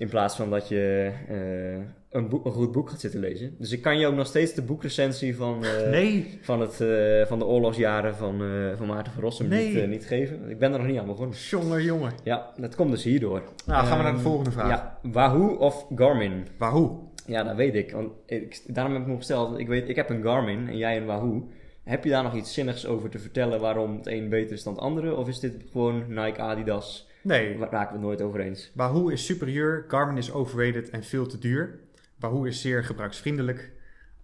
[0.00, 3.54] In plaats van dat je eh, een, boek, een goed boek gaat zitten lezen.
[3.58, 7.26] Dus ik kan je ook nog steeds de boekrecensie van, eh, Nee, van, het, eh,
[7.26, 8.42] van de oorlogsjaren van,
[8.76, 9.74] van Maarten van Rossum Nee.
[9.74, 10.50] niet, niet geven.
[10.50, 11.36] Ik ben er nog niet aan begonnen.
[11.36, 12.12] jongen, jongen.
[12.24, 13.42] Ja, dat komt dus hierdoor.
[13.66, 14.68] Nou, gaan we naar de Ehm, volgende vraag.
[14.68, 16.46] Ja, Wahoo of Garmin?
[16.58, 17.08] Wahoo.
[17.26, 17.92] Ja, dat weet ik.
[17.92, 19.58] Want ik daarom heb ik me gesteld.
[19.58, 21.48] Ik weet, ik heb een Garmin en jij een Wahoo.
[21.84, 24.72] Heb je daar nog iets zinnigs over te vertellen waarom het een beter is dan
[24.72, 25.16] het andere?
[25.16, 27.08] Of is dit gewoon Nike, Adidas?
[27.22, 28.70] Nee, Waar raken we het nooit over eens?
[28.74, 31.78] Wahoo is superieur, Garmin is overrated en veel te duur.
[32.18, 33.70] Wahoo is zeer gebruiksvriendelijk,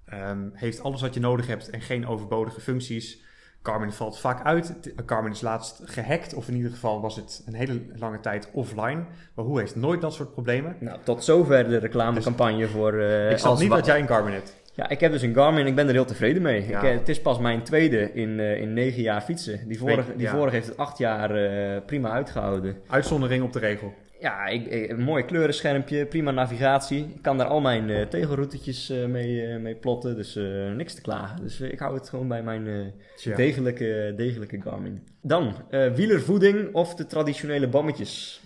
[0.05, 3.25] ehm, heeft alles wat je nodig hebt en geen overbodige functies.
[3.63, 4.69] Garmin valt vaak uit.
[4.69, 8.49] Het- Garmin is laatst gehackt, of in ieder geval was het een hele lange tijd
[8.53, 9.05] offline.
[9.35, 10.77] Wahoo heeft nooit dat soort problemen.
[10.81, 12.93] Nou, tot zover de reclamecampagne voor...
[12.99, 14.57] eh, ik snap niet dat jij een Garmin hebt.
[14.77, 16.69] Ja, ik heb dus een Garmin en ik ben er heel tevreden mee.
[16.69, 16.79] Ja.
[16.83, 19.61] Ik, eh, het is pas mijn tweede in, eh, in negen jaar fietsen.
[19.69, 20.33] Die vorige, die ja.
[20.37, 22.77] vorige heeft het acht jaar eh, prima uitgehouden.
[22.87, 23.95] Uitzondering op de regel.
[24.21, 26.99] Ja, ik, ik- een mooi kleurenschermpje, prima navigatie.
[27.15, 30.39] Ik kan daar al mijn tegelroutetjes eh, mee, mee plotten, dus
[30.77, 31.43] niks te klagen.
[31.43, 32.93] Dus ik hou het gewoon bij mijn
[33.37, 35.03] degelijke, degelijke Garmin.
[35.23, 35.55] Dan,
[35.95, 38.41] wielervoeding of de traditionele bammetjes?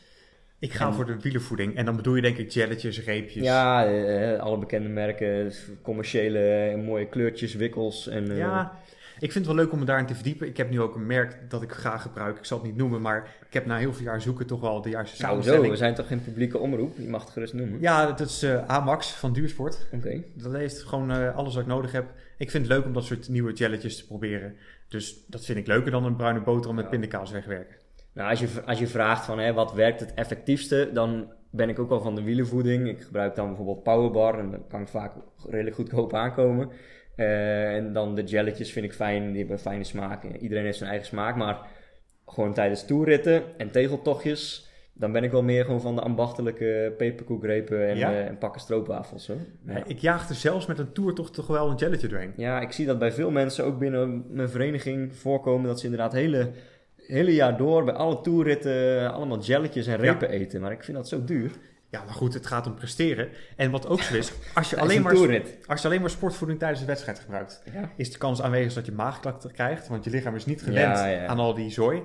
[0.61, 1.77] Ik ga En- voor de wielervoeding.
[1.77, 3.42] En dan bedoel je denk ik jelletjes, reepjes.
[3.44, 8.31] Ja, eh, alle bekende merken, commerciële eh, mooie kleurtjes, wikkels en...
[8.31, 8.79] eh, Ja,
[9.18, 10.46] ik vind het wel leuk om me daarin te verdiepen.
[10.46, 12.38] Ik heb nu ook een merk dat ik graag gebruik.
[12.38, 14.83] Ik zal het niet noemen, maar ik heb na heel veel jaar zoeken toch wel
[14.83, 15.70] de juiste Nou zo, samenstelling.
[15.73, 16.96] we zijn toch geen publieke omroep?
[16.99, 17.81] Je mag het gerust noemen.
[17.81, 19.87] Ja, dat is eh Amax van Duursport.
[19.92, 20.23] Oké.
[20.35, 22.05] Dat heeft gewoon alles wat ik nodig heb.
[22.38, 24.55] Ik vind het leuk om dat soort nieuwe jelletjes te proberen.
[24.88, 26.90] Dus dat vind ik leuker dan een bruine boterham met Ja.
[26.90, 27.77] pindakaas wegwerken.
[28.20, 31.78] Nou, als je, als je vraagt van hè, wat werkt het effectiefste, dan ben ik
[31.78, 32.88] ook wel van de wielenvoeding.
[32.88, 35.12] Ik gebruik dan bijvoorbeeld Powerbar en dan kan ik vaak
[35.48, 36.70] redelijk goedkoop aankomen.
[37.16, 40.24] Eh, en dan de jelletjes vind ik fijn, die hebben een fijne smaak.
[40.24, 41.59] Iedereen heeft zijn eigen smaak, maar
[42.26, 47.88] gewoon tijdens toerritten en tegeltochtjes, dan ben ik wel meer gewoon van de ambachtelijke peperkoekrepen
[47.88, 48.12] en, Ja?
[48.12, 49.26] eh, en pakken stroopwafels.
[49.26, 49.37] Hoor.
[49.66, 49.85] Ja.
[49.87, 52.33] Ik jaag er zelfs met een tour toch, toch wel een jelletje doorheen.
[52.37, 56.12] Ja, ik zie dat bij veel mensen ook binnen mijn vereniging voorkomen dat ze inderdaad
[56.12, 56.50] hele,
[57.11, 60.61] hele jaar door bij alle toerritten allemaal jelletjes en repen eten.
[60.61, 61.51] Maar ik vind dat zo duur.
[61.90, 63.29] Ja, maar goed, het gaat om presteren.
[63.57, 66.59] En wat ook zo is, als je, alleen een maar, als je alleen maar sportvoeding
[66.59, 67.90] tijdens de wedstrijd gebruikt, Ja.
[67.96, 69.88] is de kans aanwezig dat je maagklachten krijgt.
[69.88, 72.03] Want je lichaam is niet gewend Ja, aan al die zooi.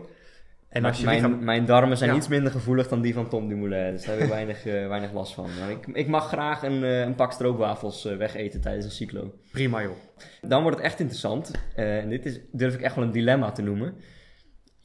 [0.70, 1.44] En als je mijn, lichaam...
[1.44, 3.91] mijn darmen zijn iets minder gevoelig dan die van Tom Dumoulin.
[3.91, 5.50] Dus daar heb ik weinig, eh, weinig last van.
[5.60, 9.34] Maar ik, ik mag graag een, eh, een pak stroopwafels eh, wegeten tijdens een cyclo.
[9.52, 9.96] Prima joh.
[10.41, 11.52] Dan wordt het echt interessant.
[11.76, 13.96] En dit is, durf ik echt wel een dilemma te noemen.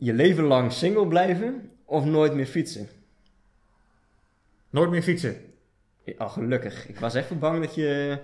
[0.00, 2.88] Je leven lang single blijven of nooit meer fietsen?
[4.70, 5.36] Nooit meer fietsen.
[6.04, 6.88] Ja, gelukkig.
[6.88, 8.18] Ik was even bang dat je,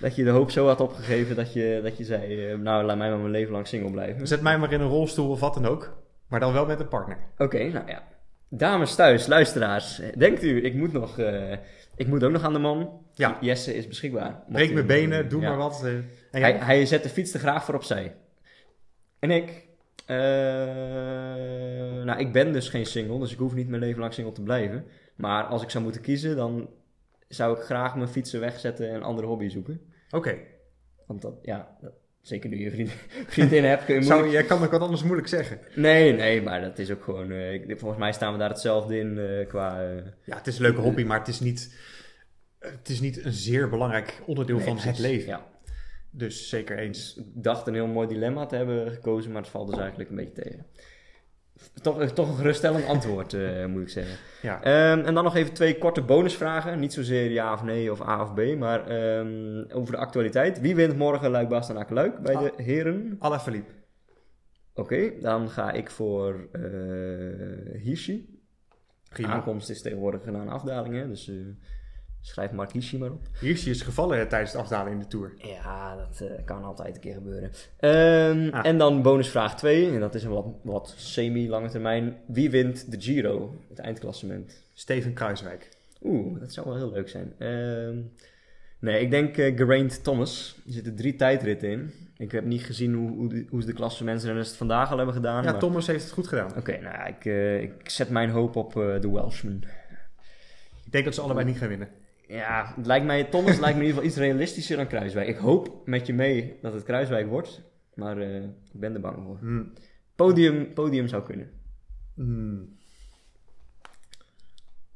[0.00, 2.50] dat je de hoop zo had opgegeven dat je, dat je zei...
[2.50, 4.26] eh, nou, laat mij maar mijn leven lang single blijven.
[4.26, 5.96] Zet mij maar in een rolstoel of wat dan ook.
[6.28, 7.18] Maar dan wel met een partner.
[7.38, 8.02] Oké, nou ja.
[8.48, 10.00] Dames thuis, luisteraars.
[10.16, 11.52] Denkt u, ik moet, nog, eh,
[11.96, 13.00] ik moet ook nog aan de man?
[13.14, 13.38] Ja.
[13.40, 14.42] Jesse is beschikbaar.
[14.48, 15.48] Breek mijn benen, doe Ja.
[15.48, 15.84] maar wat.
[15.84, 15.92] eh.
[16.30, 18.14] Hij, hij zet de fiets er graag voor opzij.
[19.18, 19.66] En ik...
[20.06, 20.16] eh,
[22.04, 24.42] nou, ik ben dus geen single, dus ik hoef niet mijn leven lang single te
[24.42, 24.84] blijven.
[25.16, 26.70] Maar als ik zou moeten kiezen, dan
[27.28, 29.80] zou ik graag mijn fietsen wegzetten en een andere hobby zoeken.
[30.10, 30.36] Oké.
[31.06, 32.90] Want dat, ja, dat- zeker nu je vriend,
[33.34, 34.40] vriendin hebt, kun je Zou moeilijk...
[34.48, 35.58] Jij kan ook wat anders moeilijk zeggen.
[35.74, 37.30] Nee, nee, maar dat is ook gewoon...
[37.30, 39.82] eh, ik- volgens mij staan we daar hetzelfde in eh, qua...
[40.24, 41.74] Ja, het is een leuke hobby, maar het is niet,
[42.58, 45.02] het is niet een zeer belangrijk onderdeel nee, van het precies.
[45.04, 45.28] leven.
[45.28, 45.46] Ja,
[46.16, 47.16] Dus zeker eens.
[47.16, 50.16] ik dacht een heel mooi dilemma te hebben gekozen, maar het valt dus eigenlijk een
[50.16, 50.66] beetje tegen.
[51.82, 54.16] Toch, toch een geruststellend antwoord, eh, moet ik zeggen.
[54.42, 54.62] Ja.
[54.62, 56.78] Ehm, en dan nog even twee korte bonusvragen.
[56.78, 60.60] Niet zozeer ja of nee of A of B, maar ehm, over de actualiteit.
[60.60, 63.16] Wie wint morgen Luik Bastenaken Luik bij de heren?
[63.18, 63.72] Alla Philippe.
[64.74, 68.42] Oké, dan ga ik voor eh Hirschi.
[69.22, 71.08] Aankomst is tegenwoordig gedaan afdaling, hè?
[71.08, 71.36] dus eh,
[72.26, 73.26] schrijf Mark Hirschi maar op.
[73.40, 75.32] Hirschi is gevallen tijdens het afdalen in de Tour.
[75.36, 77.50] Ja, dat eh, kan altijd een keer gebeuren.
[77.78, 78.66] Ehm, Ah.
[78.66, 82.16] En dan bonusvraag 2, en dat is een wat, wat semi-lange termijn.
[82.26, 84.64] Wie wint de Giro, het eindklassement?
[84.72, 85.68] Steven Kruiswijk.
[86.02, 87.32] Oeh, dat zou wel heel leuk zijn.
[87.38, 87.96] Ehm,
[88.78, 90.56] nee, ik denk eh Geraint Thomas.
[90.66, 91.92] Er zitten drie tijdritten in.
[92.16, 95.14] Ik heb niet gezien hoe, hoe, de, hoe ze de klassementsrenners het vandaag al hebben
[95.14, 95.44] gedaan.
[95.44, 96.56] Ja, maar- Thomas heeft het goed gedaan.
[96.56, 99.64] Oké, nou ja, ik, eh, ik zet mijn hoop op de Welshman.
[100.84, 101.88] Ik denk dat ze allebei niet gaan winnen.
[102.26, 105.28] Ja, het lijkt mij, Thomas lijkt me in ieder geval iets realistischer dan Kruiswijk.
[105.28, 107.62] Ik hoop met je mee dat het Kruiswijk wordt,
[107.94, 109.38] maar eh, ik ben er bang voor.
[109.38, 109.72] Hmm.
[110.14, 111.50] Podium, podium zou kunnen.
[112.14, 112.76] Hmm.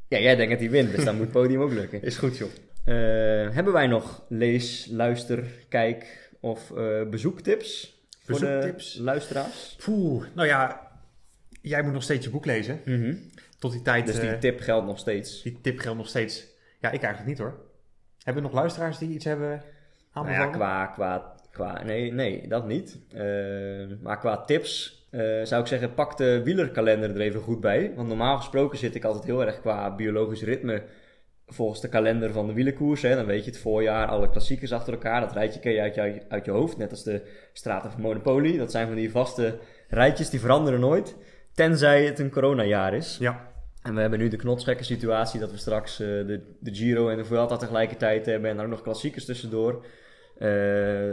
[0.09, 2.03] Ja, jij denkt dat hij wint, dus dan moet podium ook lukken.
[2.11, 2.49] Is goed, joh.
[2.85, 7.97] Eh, hebben wij nog lees, luister, kijk of eh, bezoektips?
[8.25, 8.95] Voor Bezoektips?
[8.95, 9.77] de luisteraars?
[9.85, 10.91] Poeh, nou ja,
[11.63, 12.81] jij moet nog steeds je boek lezen.
[12.85, 13.15] Mhm.
[13.59, 15.43] Tot die tijd, Dus die tip geldt nog steeds.
[15.43, 16.47] die tip geldt nog steeds.
[16.79, 17.61] Ja, ik eigenlijk niet hoor.
[18.23, 19.63] Hebben we nog luisteraars die iets hebben Nou
[20.13, 20.47] aanbevolen?
[20.47, 22.99] ja, qua, qua, qua nee, nee, dat niet.
[23.13, 27.93] Eh, maar qua tips eh, zou ik zeggen, pak de wielerkalender er even goed bij.
[27.95, 30.83] Want normaal gesproken zit ik altijd heel erg qua biologisch ritme
[31.47, 33.03] volgens de kalender van de wielerkoers.
[33.03, 33.15] Hè.
[33.15, 35.21] Dan weet je het voorjaar, alle klassiekers achter elkaar.
[35.21, 36.77] Dat rijtje ken je uit, je uit je hoofd.
[36.77, 38.59] Net als de straten van Monopoly.
[38.59, 41.17] Dat zijn van die vaste rijtjes, die veranderen nooit.
[41.55, 43.17] Tenzij het een coronajaar is.
[43.21, 43.51] Ja,
[43.89, 47.17] En we hebben nu de knotsgekke situatie dat we straks eh, de, de Giro en
[47.17, 49.85] de Vuelta tegelijkertijd hebben en daar ook nog klassiekers tussendoor.
[50.39, 50.49] Eh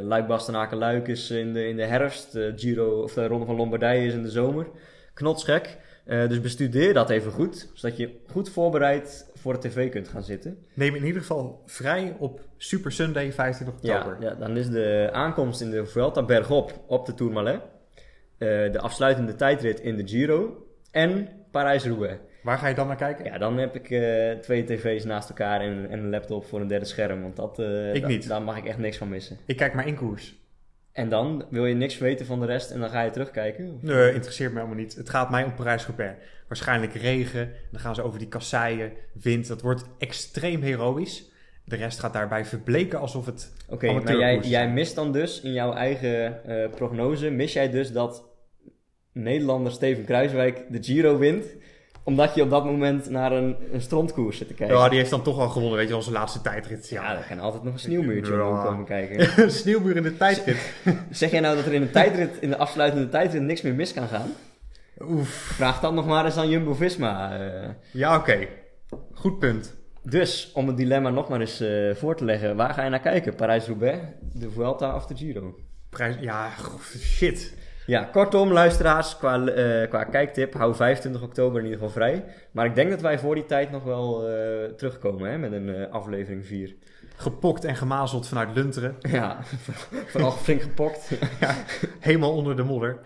[0.01, 3.55] Luik Bastenaken Luik is in de, in de herfst, de Giro of de Ronde van
[3.55, 4.67] Lombardije is in de zomer.
[5.13, 5.77] Knotsgek.
[6.05, 10.23] Eh, dus bestudeer dat even goed, zodat je goed voorbereid voor de tv kunt gaan
[10.23, 10.57] zitten.
[10.73, 14.17] neem in ieder geval vrij op Super Sunday 25 oktober.
[14.19, 17.61] Ja, ja, dan is de aankomst in de Vuelta bergop op de Tourmalet.
[18.37, 22.19] Eh de afsluitende tijdrit in de Giro en Parijs-Roubaix.
[22.45, 23.25] Waar ga je dan naar kijken?
[23.25, 26.67] Ja, dan heb ik eh, twee tv's naast elkaar en, en een laptop voor een
[26.67, 27.21] derde scherm.
[27.21, 28.27] Want dat, eh, Ik da- niet.
[28.27, 29.37] daar mag ik echt niks van missen.
[29.45, 30.35] Ik kijk maar in koers.
[30.91, 33.73] En dan wil je niks weten van de rest en dan ga je terugkijken?
[33.75, 34.95] Of- Nee, interesseert me helemaal niet.
[34.95, 36.13] Het gaat mij om Parijs-Roubaix.
[36.47, 37.51] Waarschijnlijk regen.
[37.71, 39.47] Dan gaan ze over die kasseien, wind.
[39.47, 41.31] Dat wordt extreem heroïs.
[41.65, 43.53] De rest gaat daarbij verbleken alsof het...
[43.69, 47.91] Oké, maar jij, jij mist dan dus in jouw eigen eh, prognose, mis jij dus
[47.91, 48.23] dat
[49.11, 51.45] Nederlander Steven Kruiswijk de Giro wint,
[52.07, 54.77] omdat je op dat moment naar een, een strontkoers zit te kijken?
[54.77, 56.89] Ja, die heeft dan toch al gewonnen, weet je, onze laatste tijdrit.
[56.89, 58.49] Ja, Ja, daar kan altijd nog een sneeuwmuurtje Ja.
[58.49, 59.51] om komen kijken.
[59.61, 60.73] Sneeuwmuur in de tijdrit.
[61.11, 63.93] Zeg jij nou dat er in, een tijdrit, in de afsluitende tijdrit niks meer mis
[63.93, 64.31] kan gaan?
[64.99, 65.29] Oef.
[65.29, 67.39] Vraag dat nog maar eens aan Jumbo-Visma.
[67.39, 67.69] eh.
[67.91, 68.47] Ja, oké.
[69.13, 69.75] Goed punt.
[70.03, 72.55] Dus, om het dilemma nog maar eens eh, voor te leggen.
[72.55, 73.35] Waar ga je naar kijken?
[73.35, 74.01] Parijs-Roubaix,
[74.33, 75.55] de Vuelta of de Giro?
[75.89, 76.15] Prijs...
[76.19, 76.49] Ja,
[76.99, 77.53] shit.
[77.85, 82.25] Ja, kortom, luisteraars, qua, eh, qua kijktip, hou 25 oktober in ieder geval vrij.
[82.51, 85.75] Maar ik denk dat wij voor die tijd nog wel eh, terugkomen hè, met een
[85.75, 86.75] eh, aflevering 4.
[87.15, 88.95] Gepokt en gemazeld vanuit Lunteren.
[88.99, 89.37] Ja,
[90.11, 91.11] vooral flink gepokt.
[91.99, 92.99] Helemaal onder de modder.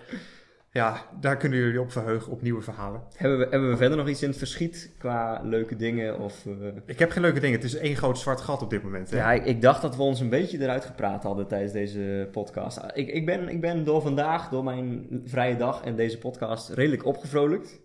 [0.71, 3.01] Ja, daar kunnen jullie op verheugen, op nieuwe verhalen.
[3.15, 6.19] hebben, we, hebben we verder nog iets in het verschiet qua leuke dingen?
[6.19, 6.53] Of, eh,
[6.85, 7.55] Ik heb geen leuke dingen.
[7.55, 9.09] Het is één groot zwart gat op dit moment.
[9.09, 9.17] Hè?
[9.17, 12.79] Ja, ik, ik dacht dat we ons een beetje eruit gepraat hadden tijdens deze podcast.
[12.93, 17.05] Ik, ik, ben, ik ben door vandaag, door mijn vrije dag en deze podcast, redelijk
[17.05, 17.79] opgevrolijkt.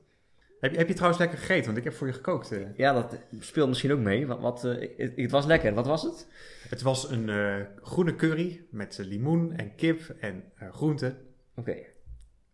[0.61, 1.65] Heb, je, heb je trouwens lekker gegeten?
[1.65, 2.53] Want ik heb voor je gekookt.
[2.53, 2.59] eh.
[2.77, 4.27] Ja, dat speelt misschien ook mee.
[4.27, 5.75] Wat, wat, eh, het, het was lekker.
[5.75, 6.27] Wat was het?
[6.69, 7.31] Het was een
[7.83, 11.17] groene curry met limoen en kip en groenten.
[11.57, 11.77] Oké.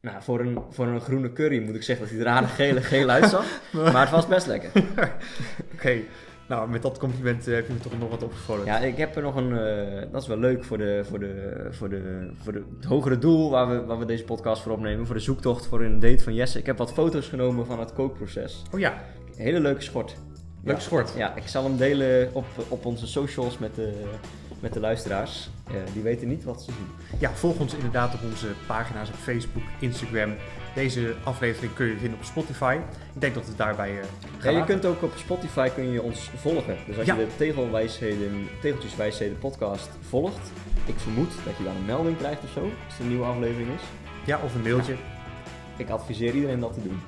[0.01, 2.77] Nou, voor een, voor een groene curry moet ik zeggen dat hij er aardig geel,
[2.81, 3.45] geel uitzag.
[3.93, 4.71] maar het was best lekker.
[5.75, 5.97] Oké,
[6.49, 8.65] nou met dat compliment eh, heb je me toch nog wat opgevallen.
[8.65, 9.59] Ja, ik heb er nog een...
[9.59, 13.19] eh, dat is wel leuk voor, de, voor, de, voor, de, voor de, het hogere
[13.19, 15.07] doel waar we, waar we deze podcast voor opnemen.
[15.07, 16.59] Voor de zoektocht voor een date van Jesse.
[16.59, 18.63] Ik heb wat foto's genomen van het kookproces.
[18.75, 19.03] Oh ja,
[19.37, 20.17] Hele leuke schort.
[20.65, 20.81] leuk Ja.
[20.81, 21.13] schort.
[21.17, 23.93] Ja, ik zal hem delen op, op onze socials met de,
[24.61, 25.51] met de luisteraars.
[25.69, 27.19] Eh, die weten niet wat ze zien.
[27.19, 30.35] Ja, volg ons inderdaad op onze pagina's op Facebook, Instagram.
[30.75, 32.79] Deze aflevering kun je vinden op Spotify.
[33.15, 34.05] Ik denk dat het daarbij eh
[34.53, 36.77] Ja, je kunt ook op Spotify kun je ons volgen.
[36.87, 37.15] Dus als Ja.
[37.15, 40.51] je de Tegelwijsheden, Tegeltjeswijsheden podcast volgt,
[40.87, 43.69] ik vermoed dat je dan een melding krijgt of zo, als er een nieuwe aflevering
[43.75, 43.83] is.
[44.25, 44.95] Ja, of een mailtje.
[45.77, 47.01] Ik adviseer iedereen dat te doen.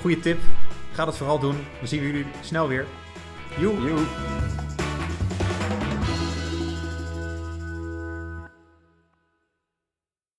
[0.00, 0.38] Goeie tip.
[0.92, 1.56] Ga dat vooral doen.
[1.78, 2.86] Dan zien we jullie snel weer.
[3.58, 4.77] Joe!